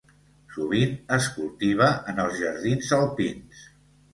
[0.53, 3.63] Sovint es cultiva en els jardins alpins.